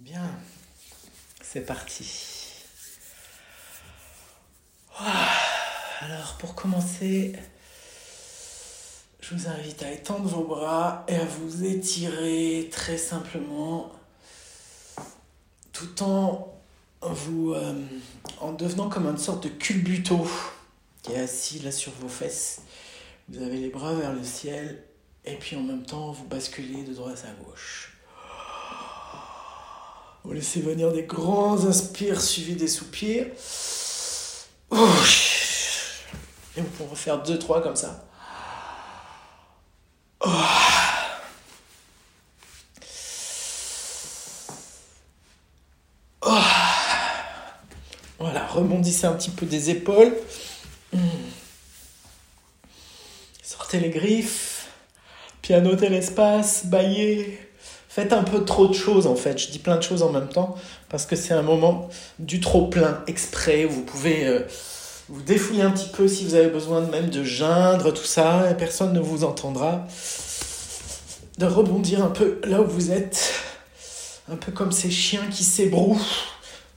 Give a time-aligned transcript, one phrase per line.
[0.00, 0.30] Bien,
[1.42, 2.54] c'est parti.
[4.96, 7.34] Alors pour commencer,
[9.18, 13.90] je vous invite à étendre vos bras et à vous étirer très simplement
[15.72, 16.54] tout en
[17.02, 17.74] vous euh,
[18.40, 20.28] en devenant comme une sorte de culbuto
[21.02, 22.62] qui est assis là sur vos fesses.
[23.28, 24.80] Vous avez les bras vers le ciel
[25.24, 27.97] et puis en même temps vous basculez de droite à gauche.
[30.24, 33.26] Vous laissez venir des grands inspires suivis des soupirs.
[36.56, 38.04] Et vous pouvez faire deux, trois comme ça.
[48.18, 50.14] Voilà, rebondissez un petit peu des épaules.
[53.42, 54.66] Sortez les griffes.
[55.40, 57.47] Pianotez l'espace, baillez.
[57.98, 59.36] Faites un peu trop de choses en fait.
[59.38, 60.54] Je dis plein de choses en même temps
[60.88, 61.88] parce que c'est un moment
[62.20, 64.42] du trop plein exprès où vous pouvez euh,
[65.08, 68.54] vous défouiller un petit peu si vous avez besoin même de geindre tout ça et
[68.54, 69.84] personne ne vous entendra.
[71.38, 73.34] De rebondir un peu là où vous êtes.
[74.30, 76.00] Un peu comme ces chiens qui s'ébrouent.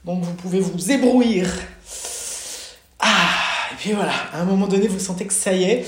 [0.04, 1.48] Donc vous pouvez vous ébrouillir.
[2.98, 3.28] Ah,
[3.70, 5.86] et puis voilà, à un moment donné, vous sentez que ça y est,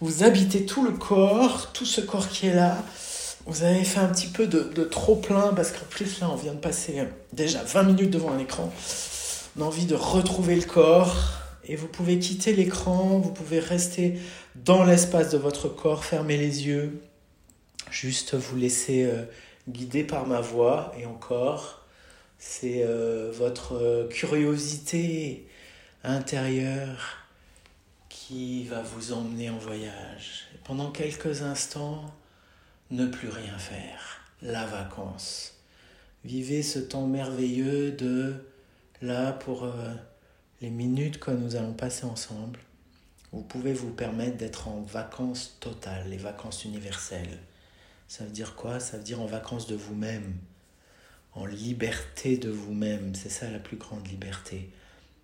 [0.00, 2.78] vous habitez tout le corps, tout ce corps qui est là.
[3.50, 6.54] Vous avez fait un petit peu de, trop plein parce qu'en plus là on vient
[6.54, 8.72] de passer déjà 20 minutes devant un écran.
[9.58, 11.16] On a envie de retrouver le corps
[11.64, 14.20] et vous pouvez quitter l'écran, vous pouvez rester
[14.54, 17.02] dans l'espace de votre corps, fermer les yeux,
[17.90, 19.24] juste vous laisser euh,
[19.68, 21.84] guider par ma voix et encore,
[22.38, 25.48] c'est euh, votre curiosité
[26.04, 27.26] intérieure
[28.08, 30.46] qui va vous emmener en voyage.
[30.62, 32.14] pendant quelques instants,
[32.90, 35.54] ne plus rien faire, la vacance.
[36.24, 38.34] Vivez ce temps merveilleux de
[39.00, 39.94] là pour euh,
[40.60, 42.58] les minutes que nous allons passer ensemble.
[43.32, 47.38] Vous pouvez vous permettre d'être en vacances totales, les vacances universelles.
[48.08, 48.80] Ça veut dire quoi?
[48.80, 50.34] Ça veut dire en vacances de vous-même,
[51.34, 53.14] en liberté de vous-même.
[53.14, 54.68] C'est ça la plus grande liberté.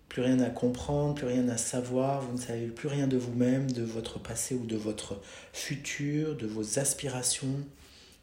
[0.09, 3.69] Plus rien à comprendre, plus rien à savoir, vous ne savez plus rien de vous-même,
[3.71, 5.21] de votre passé ou de votre
[5.53, 7.59] futur, de vos aspirations.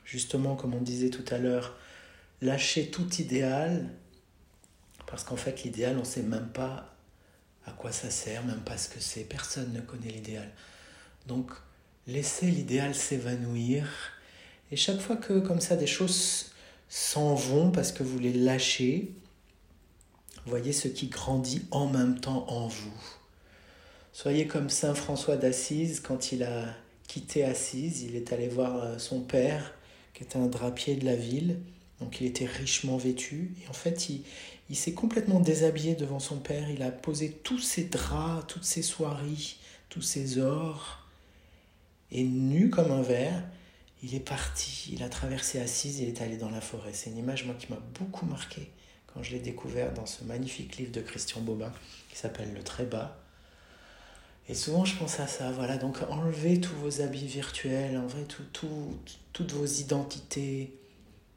[0.05, 1.77] Justement, comme on disait tout à l'heure,
[2.41, 3.89] lâchez tout idéal,
[5.07, 6.95] parce qu'en fait l'idéal, on ne sait même pas
[7.67, 10.51] à quoi ça sert, même pas ce que c'est, personne ne connaît l'idéal.
[11.27, 11.51] Donc,
[12.07, 13.87] laissez l'idéal s'évanouir,
[14.71, 16.51] et chaque fois que comme ça des choses
[16.89, 19.13] s'en vont parce que vous les lâchez,
[20.47, 22.93] Voyez ce qui grandit en même temps en vous.
[24.13, 26.67] Soyez comme Saint François d'Assise quand il a
[27.09, 29.75] quitté Assise, il est allé voir euh, son père
[30.13, 31.61] qui était un drapier de la ville,
[31.99, 33.55] donc il était richement vêtu.
[33.65, 34.23] Et en fait il,
[34.69, 38.83] il s'est complètement déshabillé devant son père, il a posé tous ses draps, toutes ses
[38.83, 39.57] soieries,
[39.89, 41.09] tous ses ors.
[42.13, 43.43] Et nu comme un verre,
[44.03, 46.93] il est parti, il a traversé Assise, il est allé dans la forêt.
[46.93, 48.69] C'est une image moi qui m'a beaucoup marqué
[49.15, 51.73] quand je l'ai découvert dans ce magnifique livre de Christian Bobin
[52.11, 53.17] qui s'appelle Le Très Bas.
[54.49, 58.43] Et souvent je pense à ça, voilà, donc enlevez tous vos habits virtuels, enlevez tout,
[58.53, 58.99] tout,
[59.33, 60.77] toutes vos identités,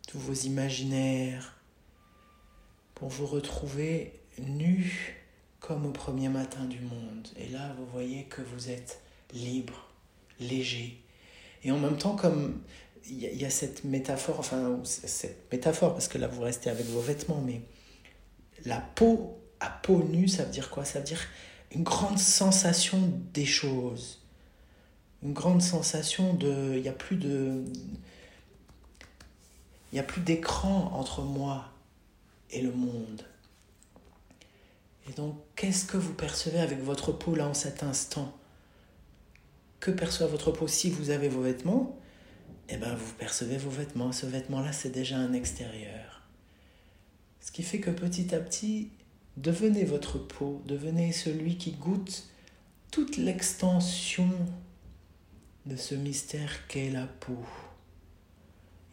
[0.07, 1.55] tous vos imaginaires,
[2.95, 5.23] pour vous retrouver nus
[5.59, 7.27] comme au premier matin du monde.
[7.37, 9.01] Et là, vous voyez que vous êtes
[9.33, 9.87] libre,
[10.39, 10.99] léger.
[11.63, 12.61] Et en même temps, comme
[13.09, 16.99] il y, a cette métaphore, enfin, cette métaphore, parce que là vous restez avec vos
[16.99, 17.61] vêtements, mais
[18.65, 20.85] la peau à peau nue, ça veut dire quoi?
[20.85, 21.21] Ça veut dire
[21.71, 24.21] une grande sensation des choses.
[25.23, 26.73] Une grande sensation de.
[26.75, 27.63] Il n'y a plus de.
[29.91, 31.71] Il n'y a plus d'écran entre moi
[32.51, 33.23] et le monde.
[35.09, 38.37] Et donc, qu'est-ce que vous percevez avec votre peau là en cet instant?
[39.79, 41.97] Que perçoit votre peau si vous avez vos vêtements?
[42.69, 44.11] Eh ben, vous percevez vos vêtements.
[44.11, 46.21] Ce vêtement-là, c'est déjà un extérieur.
[47.39, 48.89] Ce qui fait que petit à petit,
[49.37, 52.29] devenez votre peau, devenez celui qui goûte
[52.91, 54.29] toute l'extension
[55.65, 57.45] de ce mystère qu'est la peau.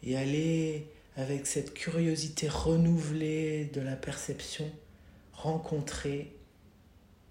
[0.03, 4.69] Et allez, avec cette curiosité renouvelée de la perception,
[5.33, 6.33] rencontrer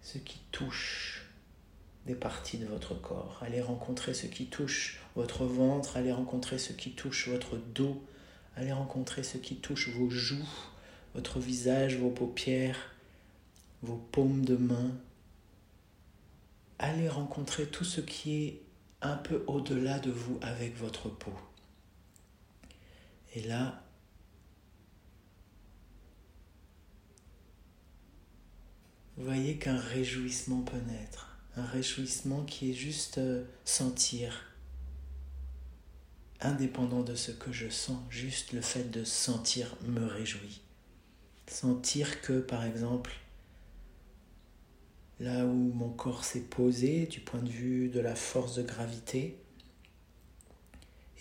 [0.03, 1.24] ce qui touche
[2.07, 3.41] des parties de votre corps.
[3.43, 8.03] Allez rencontrer ce qui touche votre ventre, allez rencontrer ce qui touche votre dos,
[8.57, 10.49] allez rencontrer ce qui touche vos joues,
[11.15, 12.95] votre visage, vos paupières,
[13.83, 14.93] vos paumes de main.
[16.79, 18.63] Allez rencontrer tout ce qui est
[19.01, 21.35] un peu au-delà de vous avec votre peau.
[23.35, 23.83] Et là,
[29.17, 31.34] voyez qu'un réjouissement peut naître.
[31.57, 34.55] Un réjouissement qui est juste euh, sentir,
[36.41, 40.63] indépendant de ce que je sens, juste le fait de sentir me réjouit.
[41.47, 43.13] Sentir que, par exemple,
[45.21, 49.39] là où mon corps s'est posé du point de vue de la force de gravité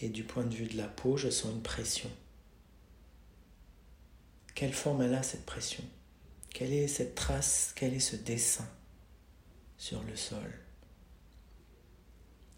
[0.02, 2.10] et du point de vue de la peau, je sens une pression.
[4.56, 5.84] Quelle forme elle a cette pression?
[6.50, 7.72] Quelle est cette trace?
[7.76, 8.68] Quel est ce dessin?
[9.78, 10.52] Sur le sol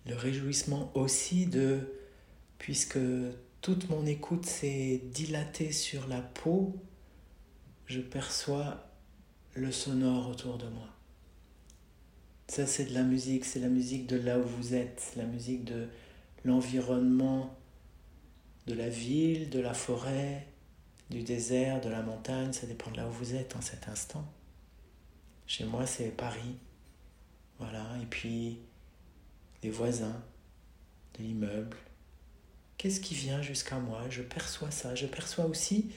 [0.06, 1.80] Le réjouissement aussi de,
[2.58, 3.00] puisque
[3.62, 6.76] toute mon écoute s'est dilatée sur la peau,
[7.88, 8.92] je perçois
[9.54, 10.90] le sonore autour de moi.
[12.48, 15.64] Ça, c'est de la musique, c'est la musique de là où vous êtes, la musique
[15.66, 15.88] de
[16.44, 17.58] l'environnement,
[18.68, 20.48] de la ville, de la forêt,
[21.10, 24.26] du désert, de la montagne, ça dépend de là où vous êtes en cet instant.
[25.48, 26.58] Chez moi, c'est Paris.
[27.60, 28.60] Voilà, et puis
[29.64, 30.22] les voisins
[31.18, 31.78] de l'immeuble.
[32.78, 34.04] Qu'est-ce qui vient jusqu'à moi?
[34.10, 34.96] Je perçois ça.
[34.96, 35.92] Je perçois aussi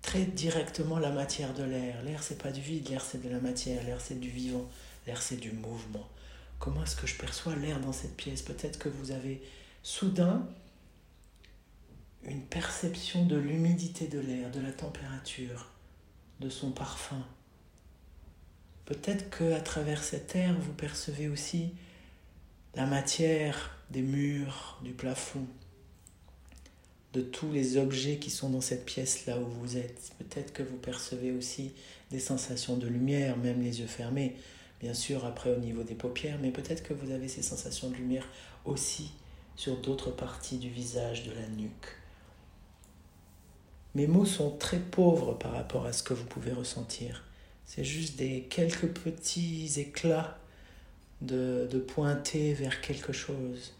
[0.00, 2.02] très directement la matière de l'air.
[2.02, 4.68] L'air, c'est pas du vide, l'air, c'est de la matière, l'air, c'est du vivant.
[5.06, 6.08] L'air, c'est du mouvement.
[6.58, 8.42] Comment est-ce que je perçois l'air dans cette pièce?
[8.42, 9.42] Peut-être que vous avez
[9.82, 10.48] soudain
[12.22, 15.70] une perception de l'humidité de l'air, de la température,
[16.40, 17.22] de son parfum.
[18.86, 21.72] Peut-être que à travers cet air, vous percevez aussi
[22.74, 25.46] la matière des murs, du plafond,
[27.12, 30.12] de tous les objets qui sont dans cette pièce là où vous êtes.
[30.18, 31.72] Peut-être que vous percevez aussi
[32.10, 34.36] des sensations de lumière, même les yeux fermés
[34.80, 37.94] bien sûr après au niveau des paupières, mais peut-être que vous avez ces sensations de
[37.94, 38.28] lumière
[38.66, 39.12] aussi
[39.56, 41.96] sur d'autres parties du visage, de la nuque.
[43.94, 47.24] Mes mots sont très pauvres par rapport à ce que vous pouvez ressentir.
[47.66, 50.38] C'est juste des quelques petits éclats
[51.20, 53.74] de, de pointer vers quelque chose.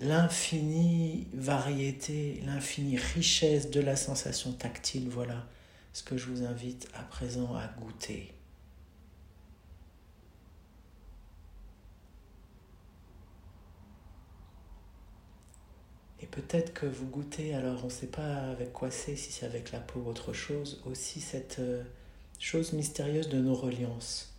[0.00, 5.46] L'infinie variété, l'infinie richesse de la sensation tactile, voilà
[5.92, 8.35] ce que je vous invite à présent à goûter.
[16.26, 19.46] Et peut-être que vous goûtez, alors on ne sait pas avec quoi c'est, si c'est
[19.46, 21.84] avec la peau ou autre chose, aussi cette euh,
[22.40, 24.34] chose mystérieuse de nos reliances.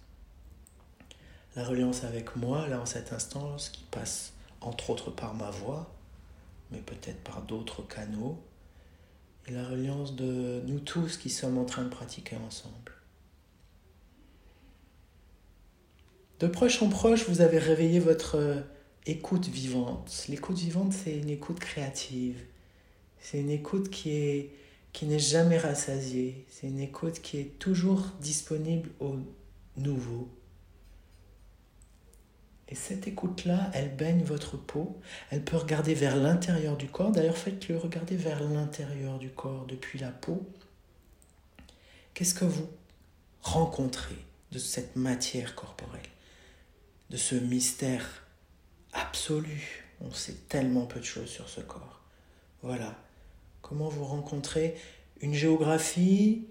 [1.55, 5.49] La reliance avec moi, là en cet instant, ce qui passe entre autres par ma
[5.49, 5.89] voix,
[6.71, 8.37] mais peut-être par d'autres canaux,
[9.47, 12.91] et la reliance de nous tous qui sommes en train de pratiquer ensemble.
[16.41, 18.61] De proche en proche, vous avez réveillé votre euh,
[19.09, 20.25] écoute vivante.
[20.29, 22.43] L'écoute vivante, c'est une écoute créative.
[23.19, 24.51] C'est une écoute qui est
[24.93, 26.45] qui n'est jamais rassasiée.
[26.49, 29.17] C'est une écoute qui est toujours disponible au
[29.75, 30.27] nouveau,
[32.69, 34.99] et cette écoute-là, elle baigne votre peau,
[35.29, 37.11] elle peut regarder vers l'intérieur du corps.
[37.11, 40.45] D'ailleurs, faites-le regarder vers l'intérieur du corps, depuis la peau.
[42.13, 42.67] Qu'est-ce que vous
[43.41, 44.17] rencontrez
[44.51, 46.01] de cette matière corporelle,
[47.09, 48.26] de ce mystère
[48.97, 52.01] absolu On sait tellement peu de choses sur ce corps.
[52.61, 52.95] Voilà.
[53.61, 54.75] Comment vous rencontrez
[55.21, 56.45] une géographie,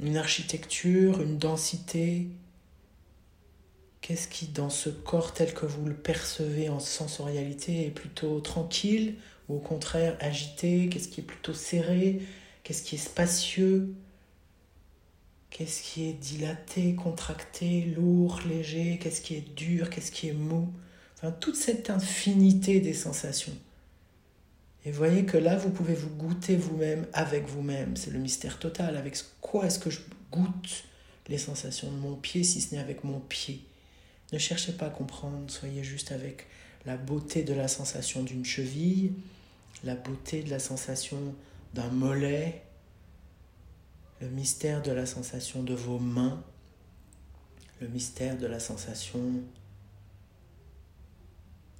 [0.00, 2.28] une architecture, une densité,
[4.00, 9.16] Qu'est-ce qui, dans ce corps tel que vous le percevez en sensorialité, est plutôt tranquille
[9.48, 10.88] ou au contraire agité?
[10.88, 12.22] Qu'est-ce qui est plutôt serré?
[12.62, 13.94] Qu'est-ce qui est spacieux?
[15.50, 18.98] Qu'est-ce qui est dilaté, contracté, lourd, léger?
[18.98, 19.90] Qu'est-ce qui est dur?
[19.90, 20.72] Qu'est-ce qui est mou?
[21.18, 23.56] Enfin, toute cette infinité des sensations.
[24.84, 27.96] Et voyez que là, vous pouvez vous goûter vous-même avec vous-même.
[27.96, 28.96] C'est le mystère total.
[28.96, 30.84] Avec quoi est-ce que je goûte
[31.28, 33.64] les sensations de mon pied si ce n'est avec mon pied?
[34.32, 36.46] Ne cherchez pas à comprendre, soyez juste avec
[36.86, 39.12] la beauté de la sensation d'une cheville,
[39.84, 41.34] la beauté de la sensation
[41.74, 42.62] d'un mollet,
[44.20, 46.42] le mystère de la sensation de vos mains,
[47.80, 49.20] le mystère de la sensation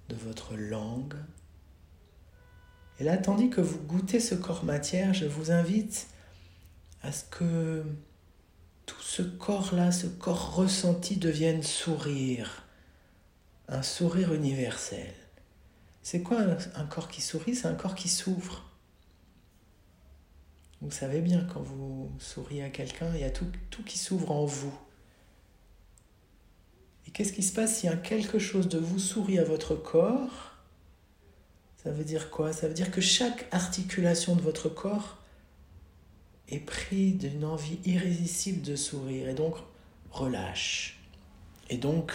[0.08, 1.14] de votre langue.
[2.98, 6.08] Et là, tandis que vous goûtez ce corps matière, je vous invite
[7.02, 7.84] à ce que
[8.86, 12.64] tout ce corps-là, ce corps ressenti devienne sourire,
[13.68, 15.14] un sourire universel.
[16.02, 16.40] C'est quoi
[16.74, 17.54] un, corps qui sourit?
[17.54, 18.64] C'est un corps qui s'ouvre.
[20.80, 24.30] Vous savez bien, quand vous souriez à quelqu'un, il y a tout, tout qui s'ouvre
[24.30, 24.76] en vous.
[27.08, 30.52] Et qu'est-ce qui se passe si un quelque chose de vous sourit à votre corps?
[31.82, 32.52] Ça veut dire quoi?
[32.52, 35.16] Ça veut dire que chaque articulation de votre corps
[36.50, 39.56] est pris d'une envie irrésistible de sourire et donc
[40.10, 41.00] relâche.
[41.70, 42.12] Et donc,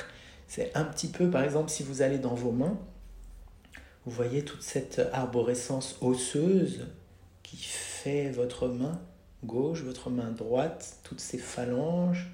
[0.47, 2.77] c'est un petit peu, par exemple, si vous allez dans vos mains,
[4.05, 6.85] vous voyez toute cette arborescence osseuse
[7.41, 9.01] qui fait votre main
[9.43, 12.29] gauche, votre main droite, toutes ces phalanges,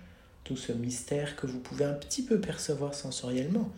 [0.50, 3.70] tout ce mystère que vous pouvez un petit peu percevoir sensoriellement,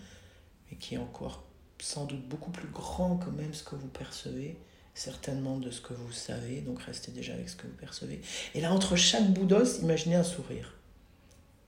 [0.70, 1.44] mais qui est encore
[1.80, 4.58] sans doute beaucoup plus grand que même ce que vous percevez,
[4.94, 8.22] certainement de ce que vous savez, donc restez déjà avec ce que vous percevez.
[8.56, 10.74] Et là, entre chaque bout d'os, imaginez un sourire.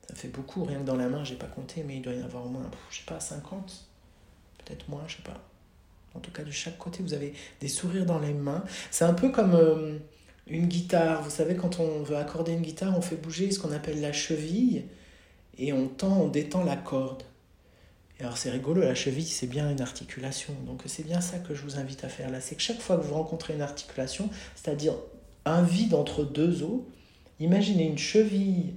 [0.07, 2.21] Ça fait beaucoup, rien que dans la main, j'ai pas compté, mais il doit y
[2.21, 3.85] en avoir au moins, je sais pas, 50,
[4.63, 5.43] peut-être moins, je sais pas.
[6.13, 8.63] En tout cas, de chaque côté, vous avez des sourires dans les mains.
[8.89, 9.97] C'est un peu comme euh,
[10.47, 11.21] une guitare.
[11.23, 14.13] Vous savez, quand on veut accorder une guitare, on fait bouger ce qu'on appelle la
[14.13, 14.85] cheville
[15.57, 17.23] et on tend, on détend la corde.
[18.19, 20.53] Et alors c'est rigolo, la cheville, c'est bien une articulation.
[20.65, 22.41] Donc c'est bien ça que je vous invite à faire là.
[22.41, 24.93] C'est que chaque fois que vous rencontrez une articulation, c'est-à-dire
[25.45, 26.81] un vide entre deux os,
[27.39, 28.75] imaginez une cheville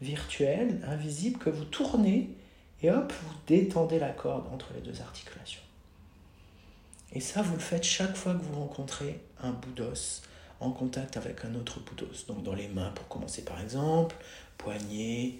[0.00, 2.30] virtuelle, invisible, que vous tournez
[2.82, 5.62] et hop, vous détendez la corde entre les deux articulations.
[7.12, 10.22] Et ça, vous le faites chaque fois que vous rencontrez un bout d'os
[10.60, 12.04] en contact avec un autre bout.
[12.26, 14.16] Donc dans les mains, pour commencer par exemple,
[14.56, 15.38] poignets,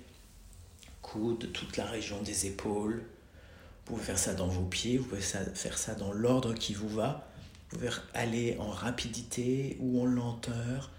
[1.02, 3.02] coudes, toute la région des épaules.
[3.87, 6.88] Vous pouvez faire ça dans vos pieds, vous pouvez faire ça dans l'ordre qui vous
[6.88, 7.28] va.
[7.70, 10.90] Vous pouvez aller en rapidité ou en lenteur.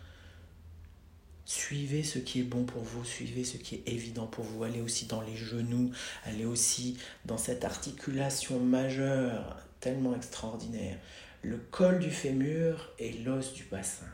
[1.45, 4.63] Suivez ce qui est bon pour vous, suivez ce qui est évident pour vous.
[4.63, 5.91] Allez aussi dans les genoux,
[6.25, 10.97] allez aussi dans cette articulation majeure tellement extraordinaire.
[11.41, 14.10] Le col du fémur et l'os du bassin,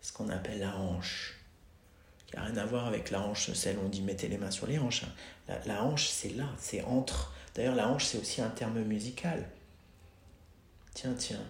[0.00, 1.34] ce qu'on appelle la hanche.
[2.26, 4.50] Qui n'a rien à voir avec la hanche, celle où on dit mettez les mains
[4.50, 5.04] sur les hanches.
[5.04, 5.54] Hein.
[5.64, 7.32] La, hanche, c'est là, c'est entre.
[7.54, 9.48] D'ailleurs, la hanche, c'est aussi un terme musical.
[10.92, 11.42] Tiens, tiens,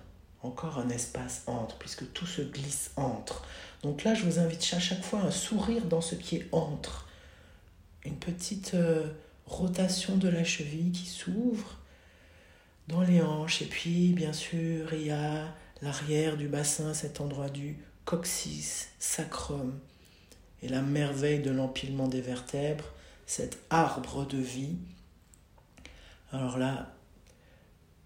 [0.42, 3.44] encore un espace entre, puisque tout se glisse entre.
[3.82, 7.08] Donc là, je vous invite à chaque fois un sourire dans ce qui est entre.
[8.04, 9.08] Une petite euh,
[9.46, 11.78] rotation de la cheville qui s'ouvre
[12.88, 13.62] dans les hanches.
[13.62, 19.78] Et puis, bien sûr, il y a l'arrière du bassin, cet endroit du coccyx, sacrum.
[20.62, 22.92] Et la merveille de l'empilement des vertèbres,
[23.26, 24.76] cet arbre de vie.
[26.32, 26.94] Alors là,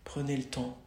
[0.05, 0.79] prenez le temps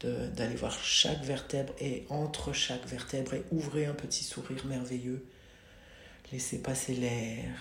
[0.00, 5.24] d'aller voir chaque vertèbre et entre chaque vertèbre et ouvrez un petit sourire merveilleux.
[6.32, 7.54] Laissez passer l'air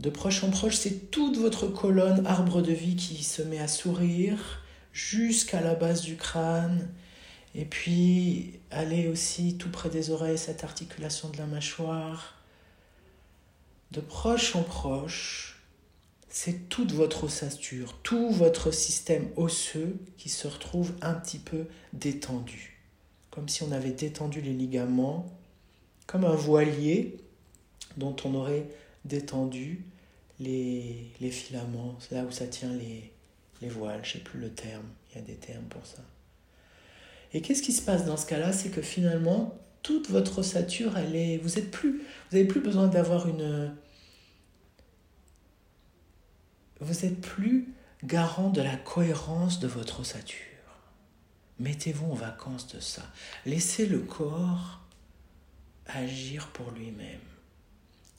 [0.00, 3.68] de proche en proche, c'est toute votre colonne arbre de vie qui se met à
[3.68, 4.62] sourire
[4.92, 6.88] jusqu'à la base du crâne.
[7.54, 12.34] Et puis, allez aussi tout près des oreilles, cette articulation de la mâchoire.
[13.90, 15.62] De proche en proche,
[16.28, 22.82] c'est toute votre ossature, tout votre système osseux qui se retrouve un petit peu détendu.
[23.30, 25.34] Comme si on avait détendu les ligaments,
[26.06, 27.16] comme un voilier
[27.96, 28.66] dont on aurait
[29.06, 29.84] détendu
[30.38, 33.12] les, les filaments, là où ça tient les,
[33.62, 36.02] les voiles, je ne sais plus le terme, il y a des termes pour ça.
[37.32, 38.52] Et qu'est-ce qui se passe dans ce cas-là?
[38.52, 43.74] C'est que finalement, toute votre ossature, elle vous êtes plus, n'avez plus besoin d'avoir une,
[46.80, 47.68] vous êtes plus
[48.04, 50.40] garant de la cohérence de votre ossature.
[51.58, 53.02] Mettez-vous en vacances de ça.
[53.46, 54.80] Laissez le corps
[55.86, 57.20] agir pour lui-même.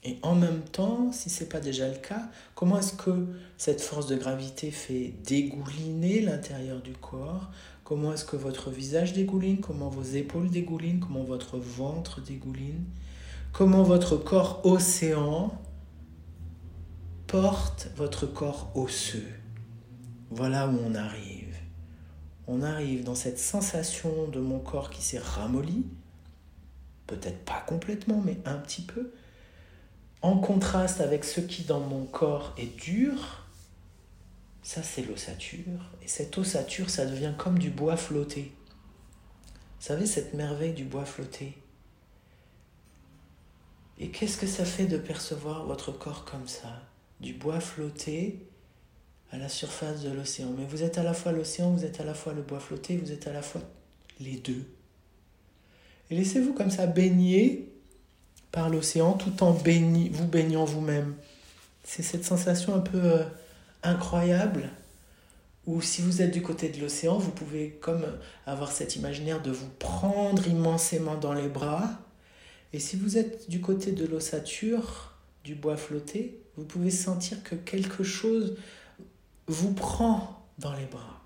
[0.03, 3.27] Et en même temps, si ce n'est pas déjà le cas, comment est-ce que
[3.57, 7.51] cette force de gravité fait dégouliner l'intérieur du corps?
[7.83, 9.59] Comment est-ce que votre visage dégouline?
[9.59, 10.99] Comment vos épaules dégoulinent?
[10.99, 12.83] Comment votre ventre dégouline?
[13.53, 15.59] Comment votre corps océan
[17.25, 19.27] porte votre corps osseux?
[20.29, 21.55] Voilà où on arrive.
[22.47, 25.85] On arrive dans cette sensation de mon corps qui s'est ramolli,
[27.07, 29.11] peut-être pas complètement, mais un petit peu,
[30.21, 33.45] en contraste avec ce qui dans mon corps est dur,
[34.63, 35.91] ça c'est l'ossature.
[36.01, 38.51] Et cette ossature, ça devient comme du bois flotté.
[39.79, 41.55] Vous savez, cette merveille du bois flotté.
[43.99, 46.81] Et qu'est-ce que ça fait de percevoir votre corps comme ça?
[47.19, 48.47] Du bois flotté
[49.31, 50.49] à la surface de l'océan.
[50.57, 52.97] Mais vous êtes à la fois l'océan, vous êtes à la fois le bois flotté,
[52.97, 53.61] vous êtes à la fois
[54.19, 54.65] les deux.
[56.09, 57.71] Et laissez-vous comme ça baigner
[58.51, 61.15] par l'océan tout en vous baignant vous-même.
[61.83, 63.23] C'est cette sensation un peu euh,
[63.83, 64.69] incroyable
[65.67, 68.05] où si vous êtes du côté de l'océan, vous pouvez comme
[68.45, 71.89] avoir cet imaginaire de vous prendre immensément dans les bras.
[72.71, 75.13] Et si vous êtes du côté de l'ossature,
[75.43, 78.57] du bois flotté, vous pouvez sentir que quelque chose
[79.47, 81.21] vous prend dans les bras.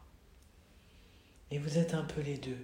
[1.52, 2.58] Et vous êtes un peu les deux.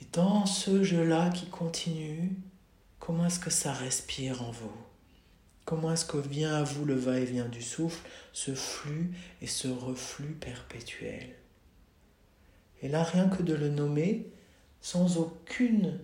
[0.00, 2.32] Et dans ce jeu-là qui continue,
[2.98, 4.76] comment est-ce que ça respire en vous?
[5.64, 9.12] Comment est-ce que vient à vous le va-et-vient du souffle, ce flux
[9.42, 11.34] et ce reflux perpétuel?
[12.80, 14.26] Et là, rien que de le nommer,
[14.80, 15.98] sans aucune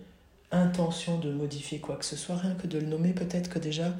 [0.51, 3.93] intention de modifier quoi que ce soit, rien que de le nommer, peut-être que déjà,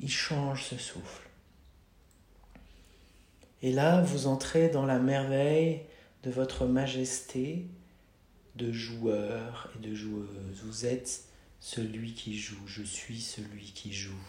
[0.00, 1.28] il change ce souffle.
[3.62, 5.82] Et là, vous entrez dans la merveille
[6.24, 7.66] de votre majesté
[8.56, 10.62] de joueur et de joueuse.
[10.64, 11.24] Vous êtes
[11.60, 14.26] celui qui joue, je suis celui qui joue.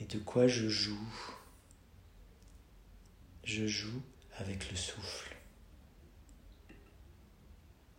[0.00, 1.08] Et de quoi je joue?
[3.44, 4.02] Je joue
[4.38, 5.36] avec le souffle.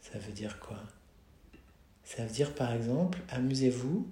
[0.01, 0.81] Ça veut dire quoi?
[2.03, 4.09] Ça veut dire par exemple, amusez-vous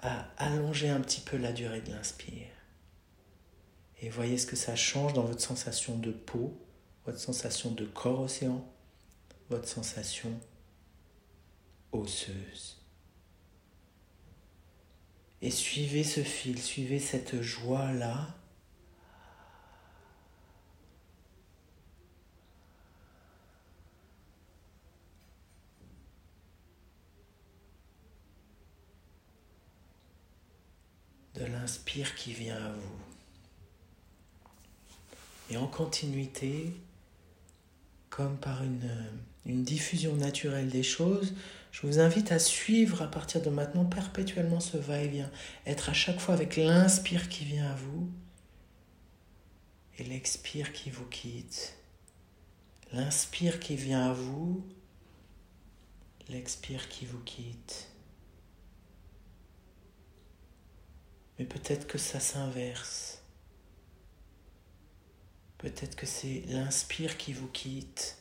[0.00, 2.57] à allonger un petit peu la durée de l'inspire.
[4.00, 6.56] Et voyez ce que ça change dans votre sensation de peau,
[7.04, 8.64] votre sensation de corps océan,
[9.50, 10.30] votre sensation
[11.92, 12.76] osseuse.
[15.40, 18.34] Et suivez ce fil, suivez cette joie-là.
[31.34, 33.07] de l'inspire qui vient à vous.
[35.50, 36.72] Et en continuité,
[38.10, 38.88] comme par une,
[39.46, 41.34] diffusion naturelle des choses,
[41.72, 45.30] je vous invite à suivre à partir de maintenant perpétuellement ce va-et-vient,
[45.64, 48.10] être à chaque fois avec l'inspire qui vient à vous
[49.98, 51.78] et l'expire qui vous quitte.
[52.92, 54.66] L'inspire qui vient à vous,
[56.28, 57.88] l'expire qui vous quitte.
[61.38, 63.17] Mais peut-être que ça s'inverse.
[65.58, 68.18] Peut-être que c'est l'inspire qui vous quitte,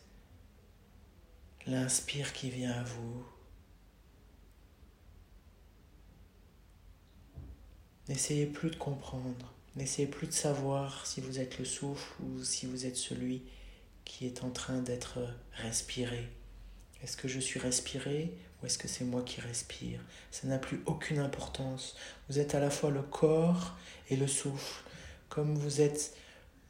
[1.68, 3.26] l'inspire qui vient à vous.
[8.10, 12.66] N'essayez plus de comprendre, n'essayez plus de savoir si vous êtes le souffle ou si
[12.66, 13.44] vous êtes celui
[14.04, 15.20] qui est en train d'être
[15.52, 16.30] respiré.
[17.04, 20.00] Est-ce que je suis respiré ou est-ce que c'est moi qui respire?
[20.32, 21.96] Ça n'a plus aucune importance.
[22.30, 23.78] Vous êtes à la fois le corps
[24.10, 24.84] et le souffle,
[25.30, 26.16] comme vous êtes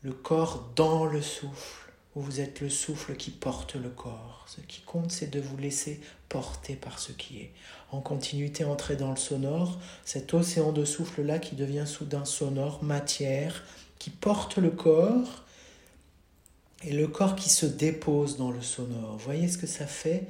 [0.01, 1.87] le corps dans le souffle
[2.21, 4.45] vous êtes le souffle qui porte le corps.
[4.47, 7.51] Ce qui compte, c'est de vous laisser porter par ce qui est.
[7.91, 13.63] En continuité, entrer dans le sonore, cet océan de souffle-là qui devient soudain sonore, matière,
[13.99, 15.43] qui porte le corps,
[16.83, 19.17] et le corps qui se dépose dans le sonore.
[19.17, 20.27] Voyez ce que ça fait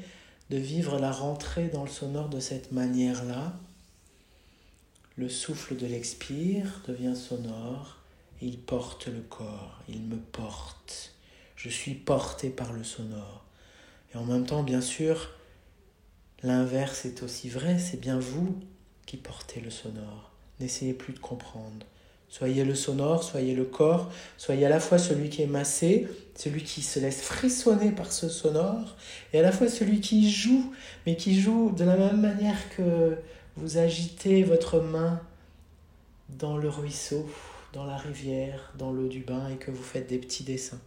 [0.50, 3.54] de vivre la rentrée dans le sonore de cette manière-là?
[5.16, 7.97] Le souffle de l'expire devient sonore,
[8.42, 11.14] il porte le corps, il me porte
[11.58, 13.44] je suis porté par le sonore.
[14.14, 15.32] Et en même temps, bien sûr,
[16.44, 18.56] l'inverse est aussi vrai, c'est bien vous
[19.06, 20.32] qui portez le sonore.
[20.60, 21.86] N'essayez plus de comprendre.
[22.30, 26.64] Soyez le sonore, soyez le corps, soyez à la fois celui qui est massé, celui
[26.64, 28.98] qui se laisse frissonner par ce sonore,
[29.34, 30.74] et à la fois celui qui joue,
[31.06, 33.18] mais qui joue de la même manière que
[33.56, 35.22] vous agitez votre main
[36.30, 37.28] dans le ruisseau,
[37.78, 40.82] dans la rivière, dans l'eau du bain, et que vous faites des petits dessins.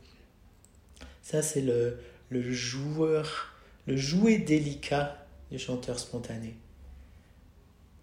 [1.22, 2.00] Ça, c'est le,
[2.31, 3.55] le joueur,
[3.87, 6.57] le jouet délicat du chanteur spontané.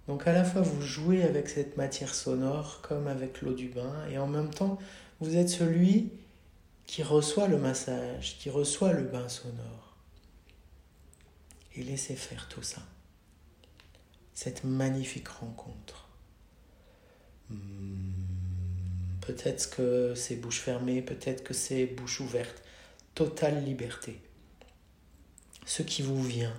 [0.07, 4.07] Donc à la fois vous jouez avec cette matière sonore comme avec l'eau du bain
[4.09, 4.79] et en même temps
[5.19, 6.09] vous êtes celui
[6.85, 9.97] qui reçoit le massage, qui reçoit le bain sonore.
[11.75, 12.81] Et laissez faire tout ça.
[14.33, 16.07] Cette magnifique rencontre.
[17.49, 18.06] Hmm,
[19.27, 22.63] peut-être que c'est bouche fermée, peut-être que c'est bouche ouverte
[23.13, 24.21] totale liberté.
[25.65, 26.53] Ce qui vous vient.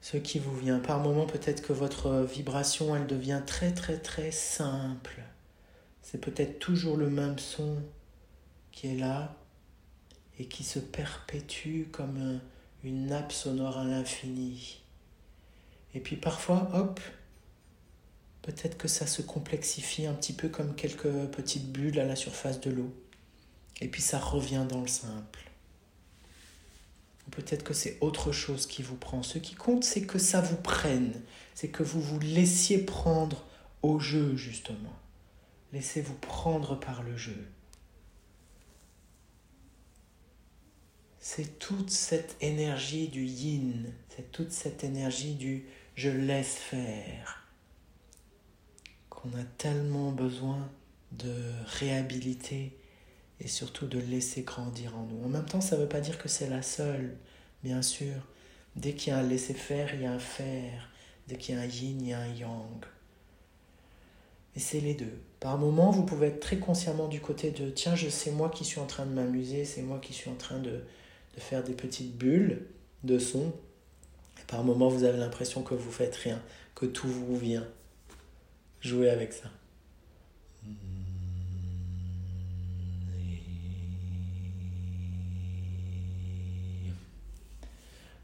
[0.00, 0.78] Ce qui vous vient.
[0.78, 5.22] Par moment, peut-être que votre vibration, elle devient très très très simple.
[6.00, 7.82] C'est peut-être toujours le même son
[8.72, 9.36] qui est là
[10.38, 12.40] et qui se perpétue comme
[12.82, 14.82] une nappe sonore à l'infini.
[15.92, 16.98] Et puis parfois, hop,
[18.44, 22.60] peut-être que ça se complexifie un petit peu comme quelques petites bulles à la surface
[22.60, 22.94] de l'eau.
[23.80, 25.50] Et puis ça revient dans le simple.
[27.30, 29.22] Peut-être que c'est autre chose qui vous prend.
[29.22, 31.22] Ce qui compte, c'est que ça vous prenne.
[31.54, 33.46] C'est que vous vous laissiez prendre
[33.80, 34.94] au jeu, justement.
[35.72, 37.48] Laissez-vous prendre par le jeu.
[41.18, 45.64] C'est toute cette énergie du yin, c'est toute cette énergie du
[45.96, 47.43] je laisse faire
[49.24, 50.68] qu'on a tellement besoin
[51.12, 51.34] de
[51.78, 52.76] réhabiliter
[53.40, 55.24] et surtout de laisser grandir en nous.
[55.24, 57.16] En même temps, ça ne veut pas dire que c'est la seule,
[57.62, 58.14] bien sûr.
[58.76, 60.90] Dès qu'il y a un laisser-faire, il y a un faire.
[61.26, 62.84] Dès qu'il y a un yin, il y a un yang.
[64.56, 65.18] Et c'est les deux.
[65.40, 68.64] Par moments, vous pouvez être très consciemment du côté de tiens, je sais moi qui
[68.64, 70.84] suis en train de m'amuser, c'est moi qui suis en train de,
[71.34, 72.66] de faire des petites bulles
[73.02, 73.52] de son.
[74.38, 76.40] Et par moments, vous avez l'impression que vous faites rien,
[76.74, 77.66] que tout vous vient.
[78.84, 79.48] Jouez avec ça.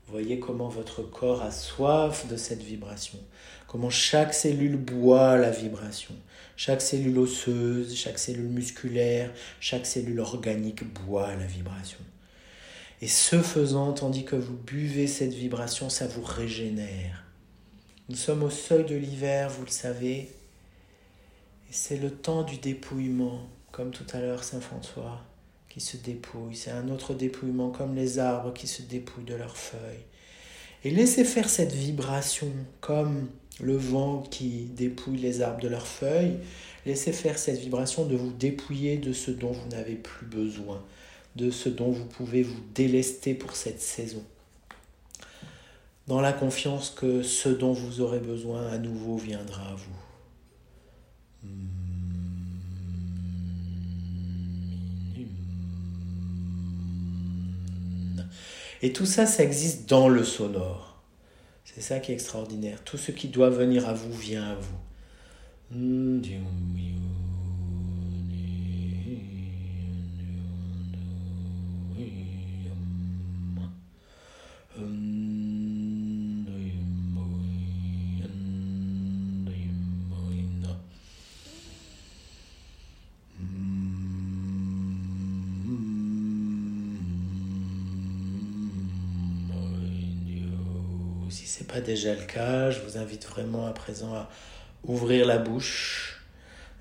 [0.06, 3.18] Voyez comment votre corps a soif de cette vibration,
[3.68, 6.14] comment chaque cellule boit la vibration,
[6.56, 12.00] chaque cellule osseuse, chaque cellule musculaire, chaque cellule organique boit la vibration.
[13.00, 17.24] Et ce faisant, tandis que vous buvez cette vibration, ça vous régénère.
[18.10, 20.28] Nous sommes au seuil de l'hiver, vous le savez,
[21.70, 25.24] c'est le temps du dépouillement, comme tout à l'heure Saint François
[25.68, 29.56] qui se dépouille, c'est un autre dépouillement comme les arbres qui se dépouillent de leurs
[29.56, 30.04] feuilles.
[30.82, 32.48] Et laissez faire cette vibration
[32.80, 33.28] comme
[33.60, 36.38] le vent qui dépouille les arbres de leurs feuilles.
[36.86, 40.82] Laissez faire cette vibration de vous dépouiller de ce dont vous n'avez plus besoin,
[41.36, 44.24] de ce dont vous pouvez vous délester pour cette saison.
[46.08, 50.09] Dans la confiance que ce dont vous aurez besoin à nouveau viendra à vous.
[58.82, 61.02] Et tout ça, ça existe dans le sonore.
[61.64, 62.82] C'est ça qui est extraordinaire.
[62.84, 64.78] Tout ce qui doit venir à vous vient à vous.
[92.08, 94.28] Le cas, je vous invite vraiment à présent à
[94.84, 96.22] ouvrir la bouche,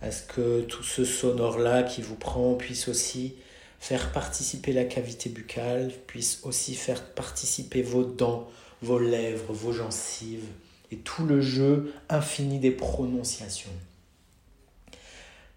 [0.01, 3.35] à ce que tout ce sonore-là qui vous prend puisse aussi
[3.79, 8.49] faire participer la cavité buccale, puisse aussi faire participer vos dents,
[8.81, 10.45] vos lèvres, vos gencives,
[10.91, 13.69] et tout le jeu infini des prononciations.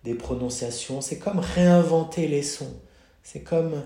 [0.05, 2.77] Des prononciations, c'est comme réinventer les sons,
[3.23, 3.83] c'est comme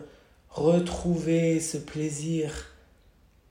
[0.51, 2.76] retrouver ce plaisir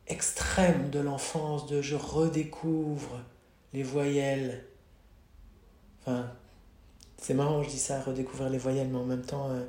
[0.08, 3.22] extrême de l'enfance, de je redécouvre
[3.74, 4.66] les voyelles.
[6.02, 6.32] Enfin,
[7.18, 9.66] c'est marrant, je dis ça, redécouvrir les voyelles, mais en même temps, euh,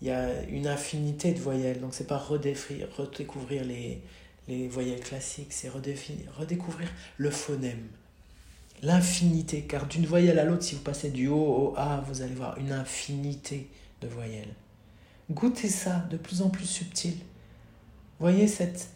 [0.00, 1.80] il y a une infinité de voyelles.
[1.80, 4.02] Donc, c'est pas redécouvrir les,
[4.48, 7.86] les voyelles classiques, c'est redécouvrir le phonème.
[8.82, 12.34] L'infinité, car d'une voyelle à l'autre, si vous passez du O au A, vous allez
[12.34, 13.68] voir une infinité
[14.00, 14.54] de voyelles.
[15.30, 17.18] Goûtez ça, de plus en plus subtil.
[18.20, 18.88] Voyez cette,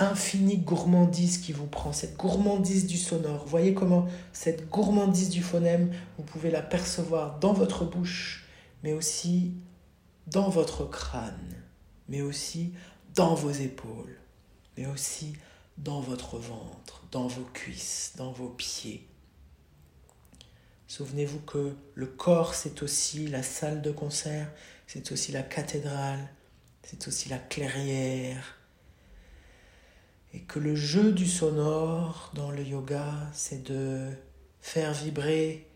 [0.00, 3.46] infinie gourmandise qui vous prend, cette gourmandise du sonore.
[3.46, 8.46] Voyez comment cette gourmandise du phonème, vous pouvez la percevoir dans votre bouche,
[8.82, 9.52] mais aussi
[10.26, 11.62] dans votre crâne,
[12.08, 12.72] mais aussi
[13.14, 14.18] dans vos épaules,
[14.76, 15.34] mais aussi
[15.78, 19.06] dans votre ventre, dans vos cuisses, dans vos pieds.
[20.88, 24.50] Souvenez-vous que le corps, c'est aussi la salle de concert,
[24.86, 26.28] c'est aussi la cathédrale,
[26.82, 28.59] c'est aussi la clairière,
[30.32, 34.08] et que le jeu du sonore dans le yoga, c'est de
[34.60, 35.66] faire vibrer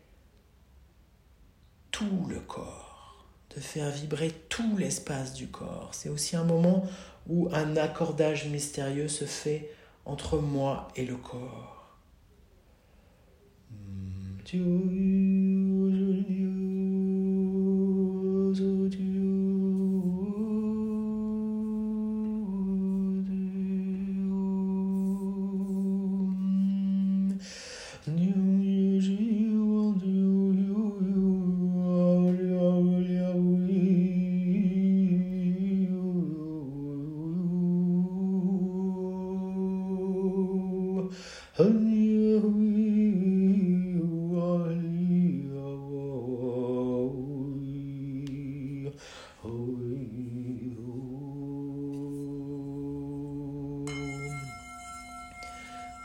[1.91, 5.91] tout le corps, de faire vibrer tout l'espace du corps.
[5.93, 6.87] C'est aussi un moment
[7.29, 9.71] où un accordage mystérieux se fait
[10.05, 11.97] entre moi et le corps.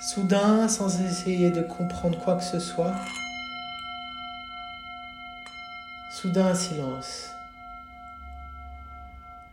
[0.01, 2.95] Soudain, sans essayer de comprendre quoi que ce soit,
[6.11, 7.31] soudain silence.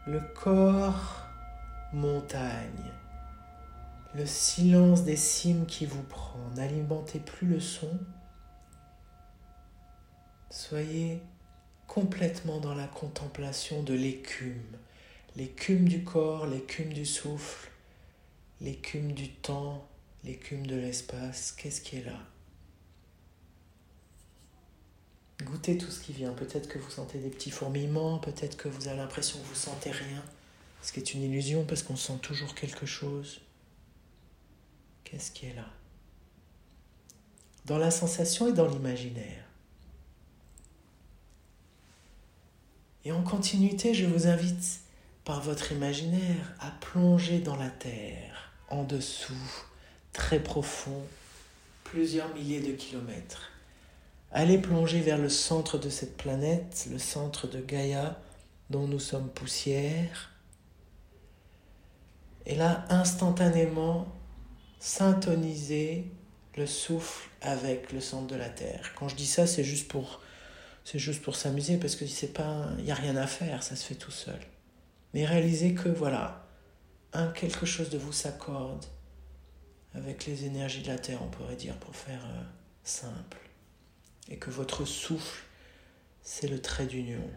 [0.06, 1.26] Le corps
[1.92, 2.92] montagne.
[4.14, 6.38] Le silence des cimes qui vous prend.
[6.56, 7.98] N'alimentez plus le son.
[10.50, 11.22] Soyez
[11.96, 14.76] complètement dans la contemplation de l'écume,
[15.34, 17.70] l'écume du corps, l'écume du souffle,
[18.60, 19.88] l'écume du temps,
[20.22, 21.52] l'écume de l'espace.
[21.52, 22.18] Qu'est-ce qui est là?
[25.42, 26.34] Goûtez tout ce qui vient.
[26.34, 29.90] Peut-être que vous sentez des petits fourmillements, peut-être que vous avez l'impression que vous sentez
[29.90, 30.22] rien,
[30.82, 33.40] ce qui est une illusion parce qu'on sent toujours quelque chose.
[35.04, 35.70] Qu'est-ce qui est là?
[37.64, 39.45] Dans la sensation et dans l'imaginaire.
[43.06, 44.80] Et en continuité, je vous invite
[45.22, 49.32] par votre imaginaire à plonger dans la terre, en dessous,
[50.12, 51.04] très profond,
[51.84, 53.52] plusieurs milliers de kilomètres.
[54.32, 58.18] Allez plonger vers le centre de cette planète, le centre de Gaïa,
[58.70, 60.32] dont nous sommes poussière.
[62.44, 64.08] Et là, instantanément,
[64.80, 66.10] syntoniser
[66.56, 68.94] le souffle avec le centre de la Terre.
[68.96, 70.20] Quand je dis ça, c'est juste pour
[70.86, 73.74] c'est juste pour s'amuser parce que c'est pas il y a rien à faire, ça
[73.74, 74.38] se fait tout seul.
[75.14, 76.46] Mais réalisez que voilà,
[77.12, 78.84] un quelque chose de vous s'accorde
[79.94, 82.42] avec les énergies de la terre, on pourrait dire pour faire euh,
[82.84, 83.38] simple.
[84.28, 85.42] Et que votre souffle,
[86.22, 87.28] c'est le trait d'union.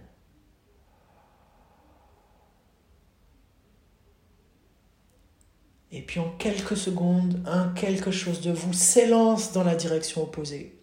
[5.91, 10.78] Et puis en quelques secondes, un quelque chose de vous s'élance dans la direction opposée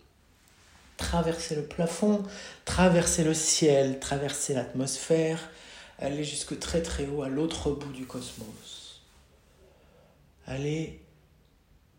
[0.96, 2.22] traverser le plafond,
[2.64, 5.50] traverser le ciel, traverser l'atmosphère,
[5.98, 9.02] aller jusque très très haut à l'autre bout du cosmos.
[10.46, 11.00] Aller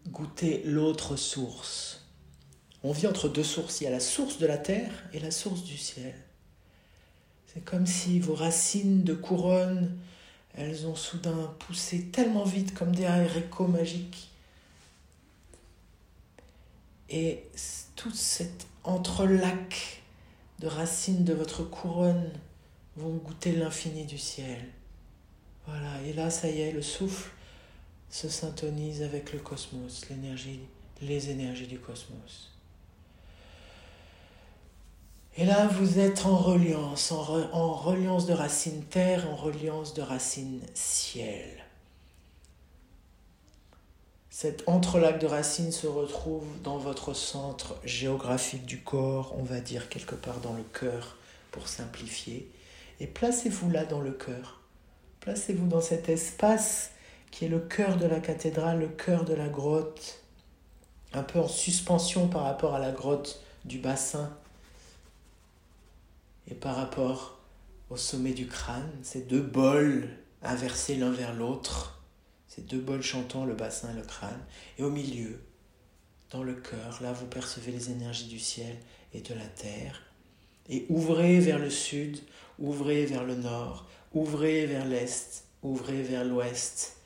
[0.08, 2.06] goûter l'autre source.
[2.84, 3.82] On vit entre deux sources.
[3.82, 6.16] Il y a la source de la terre et la source du ciel.
[7.54, 9.98] C'est comme si vos racines de couronne,
[10.54, 14.30] elles ont soudain poussé tellement vite comme des haricots magiques.
[17.10, 17.44] Et
[17.96, 20.02] toute cette entrelac
[20.60, 22.32] de racines de votre couronne
[22.96, 24.66] vont goûter l'infini du ciel.
[25.68, 27.30] Voilà, et là, ça y est, le souffle
[28.10, 30.62] se syntonise avec le cosmos, l'énergie,
[31.02, 32.54] les énergies du cosmos.
[35.36, 40.62] Et là, vous êtes en reliance, en reliance de racines terre, en reliance de racines
[40.74, 41.67] ciel.
[44.40, 49.90] Cet entrelac de racines se retrouve dans votre centre géographique du corps, on va dire
[49.90, 51.18] quelque part dans le cœur
[51.50, 52.48] pour simplifier.
[53.00, 54.62] Et placez-vous là dans le cœur.
[55.22, 56.92] Placez-vous dans cet espace
[57.32, 60.22] qui est le cœur de la cathédrale, le cœur de la grotte,
[61.14, 64.38] un peu en suspension par rapport à la grotte du bassin
[66.48, 67.40] et par rapport
[67.90, 70.08] au sommet du crâne, ces deux bols
[70.44, 71.97] inversés l'un vers l'autre
[72.48, 74.44] ces deux bols chantant, le bassin et le crâne.
[74.78, 75.40] Et au milieu,
[76.32, 78.78] dans le cœur, là vous percevez les énergies du ciel
[79.14, 80.02] et de la terre.
[80.70, 82.20] Et ouvrez vers le sud,
[82.60, 86.98] ouvrez vers le nord, ouvrez vers l'est, ouvrez vers l'ouest.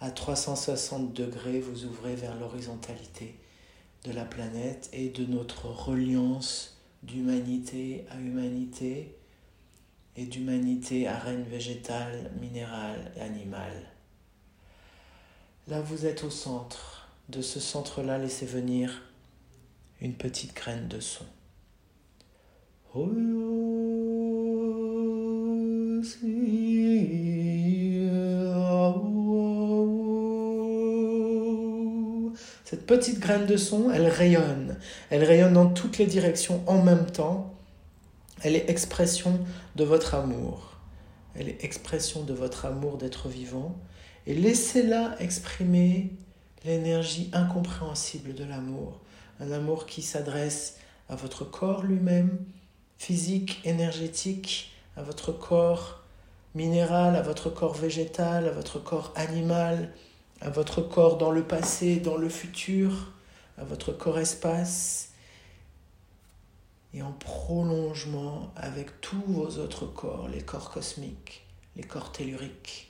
[0.00, 3.34] À 360 degrés, vous ouvrez vers l'horizontalité
[4.04, 9.16] de la planète et de notre reliance d'humanité à humanité
[10.16, 13.72] et d'humanité à règne végétal, minéral et animal.
[15.68, 17.10] Là, vous êtes au centre.
[17.28, 19.02] De ce centre-là, laissez venir
[20.00, 21.26] une petite graine de son.
[32.64, 34.78] Cette petite graine de son, elle rayonne.
[35.10, 37.52] Elle rayonne dans toutes les directions en même temps.
[38.42, 39.38] Elle est expression
[39.76, 40.78] de votre amour.
[41.34, 43.76] Elle est expression de votre amour d'être vivant
[44.28, 46.10] et laissez-la exprimer
[46.66, 49.00] l'énergie incompréhensible de l'amour.
[49.40, 50.76] Un amour qui s'adresse
[51.08, 52.38] à votre corps lui-même,
[52.98, 56.02] physique, énergétique, à votre corps
[56.54, 59.94] minéral, à votre corps végétal, à votre corps animal,
[60.42, 63.12] à votre corps dans le passé, dans le futur,
[63.56, 65.12] à votre corps espace,
[66.92, 72.87] et en prolongement avec tous vos autres corps, les corps cosmiques, les corps telluriques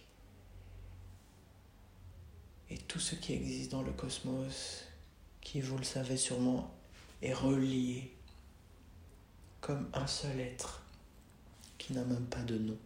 [2.71, 4.85] et tout ce qui existe dans le cosmos,
[5.41, 6.75] qui, vous le savez sûrement,
[7.23, 8.13] est relié
[9.61, 10.83] comme un seul être
[11.79, 12.79] qui n'a même pas de nom.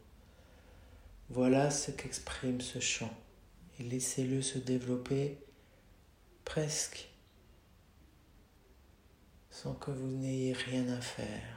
[1.30, 3.12] Voilà ce qu'exprime ce chant.
[3.78, 5.38] Et laissez-le se développer
[6.44, 7.08] presque
[9.50, 11.51] sans que vous n'ayez rien à faire.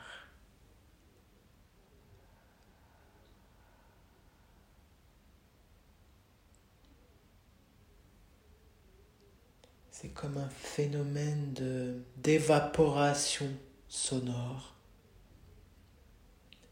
[9.98, 13.50] C'est comme un phénomène de d'évaporation
[13.88, 14.76] sonore.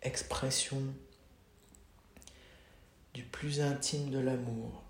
[0.01, 0.81] expression
[3.13, 4.83] du plus intime de l'amour.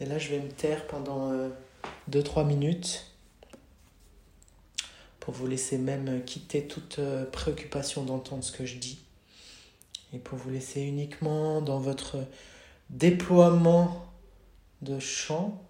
[0.00, 1.30] Et là, je vais me taire pendant
[2.10, 3.12] 2-3 euh, minutes
[5.20, 9.03] pour vous laisser même quitter toute euh, préoccupation d'entendre ce que je dis
[10.14, 12.18] et pour vous laisser uniquement dans votre
[12.90, 14.06] déploiement
[14.82, 15.60] de chant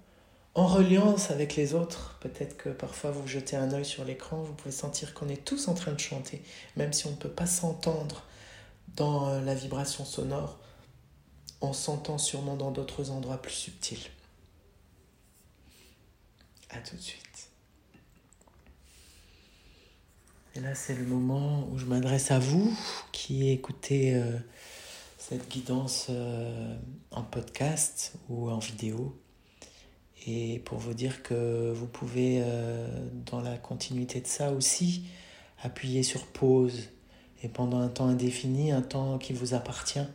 [0.54, 2.18] en reliance avec les autres.
[2.20, 5.68] Peut-être que parfois vous jetez un œil sur l'écran, vous pouvez sentir qu'on est tous
[5.68, 6.42] en train de chanter,
[6.76, 8.24] même si on ne peut pas s'entendre
[8.96, 10.58] dans euh, la vibration sonore,
[11.60, 14.10] on s'entend sûrement dans d'autres endroits plus subtils.
[16.70, 17.33] À tout de suite.
[20.56, 22.72] Et là, c'est le moment où je m'adresse à vous
[23.10, 24.38] qui écoutez euh,
[25.18, 26.76] cette guidance euh,
[27.10, 29.18] en podcast ou en vidéo.
[30.28, 32.86] Et pour vous dire que vous pouvez, euh,
[33.26, 35.06] dans la continuité de ça aussi,
[35.60, 36.88] appuyer sur pause
[37.42, 40.06] et pendant un temps indéfini, un temps qui vous appartient,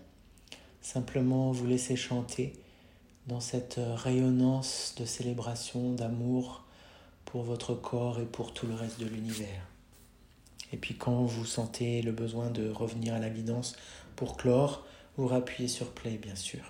[0.81, 2.53] simplement vous laisser chanter
[3.27, 6.63] dans cette rayonnance de célébration, d'amour
[7.25, 9.69] pour votre corps et pour tout le reste de l'univers.
[10.71, 13.75] Et puis quand vous sentez le besoin de revenir à la guidance
[14.15, 14.85] pour clore,
[15.17, 16.61] vous rappuyez sur play bien sûr.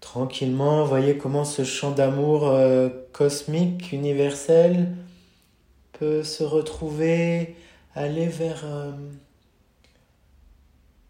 [0.00, 4.88] Tranquillement, voyez comment ce chant d'amour euh, cosmique, universel,
[5.98, 7.56] peut se retrouver,
[7.94, 8.92] aller vers, euh,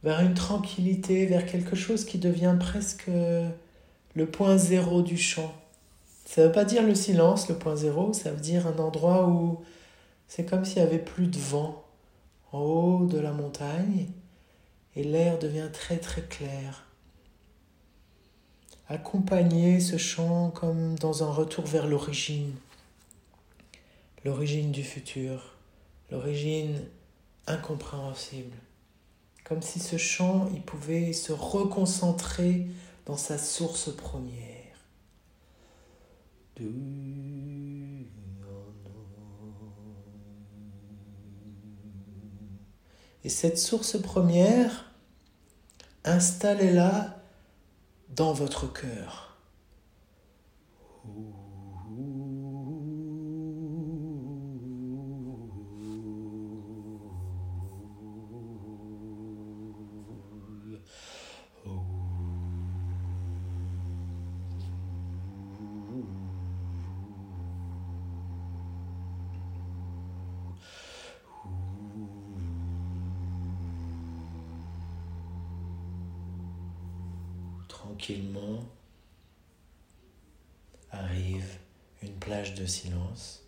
[0.03, 3.11] vers une tranquillité, vers quelque chose qui devient presque
[4.15, 5.55] le point zéro du chant.
[6.25, 9.29] Ça ne veut pas dire le silence, le point zéro, ça veut dire un endroit
[9.29, 9.63] où
[10.27, 11.85] c'est comme s'il n'y avait plus de vent
[12.53, 14.09] en haut de la montagne
[14.97, 16.87] et l'air devient très très clair.
[18.89, 22.55] Accompagner ce chant comme dans un retour vers l'origine
[24.25, 25.55] l'origine du futur,
[26.11, 26.85] l'origine
[27.47, 28.57] incompréhensible.
[29.45, 32.67] Comme si ce chant, il pouvait se reconcentrer
[33.07, 34.59] dans sa source première.
[43.25, 44.93] Et cette source première,
[46.05, 47.23] installez-la
[48.11, 49.28] dans votre cœur.
[77.99, 78.65] Tranquillement
[80.93, 81.59] arrive
[82.01, 83.43] une plage de silence,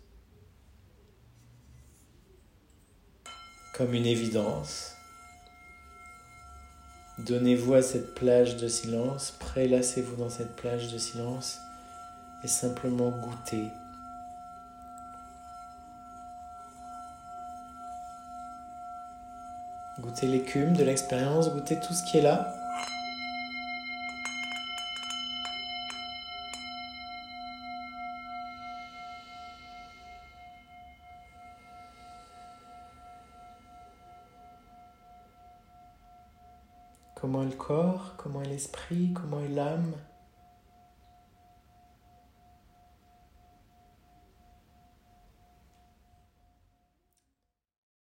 [3.73, 4.93] comme une évidence.
[7.19, 11.57] Donnez-vous à cette plage de silence, prélassez-vous dans cette plage de silence
[12.43, 13.67] et simplement goûtez.
[19.99, 22.60] Goûtez l'écume de l'expérience, goûtez tout ce qui est là.
[38.17, 39.93] Comment est l'esprit, comment est l'âme